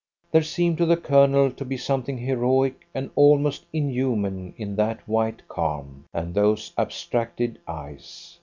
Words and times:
There 0.31 0.41
seemed 0.41 0.79
to 0.79 0.87
the 0.87 0.97
Colonel 0.97 1.51
to 1.51 1.63
be 1.63 1.77
something 1.77 2.17
heroic 2.17 2.87
and 2.91 3.11
almost 3.13 3.65
inhuman 3.71 4.55
in 4.57 4.75
that 4.77 5.07
white 5.07 5.47
calm, 5.47 6.05
and 6.11 6.33
those 6.33 6.71
abstracted 6.75 7.59
eyes. 7.67 8.39